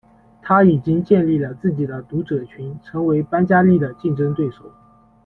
[0.41, 4.71] 它已经建立了自己的读者群，成为班加利的竞争对手。